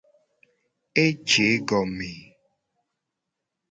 [1.03, 2.11] Eje egome.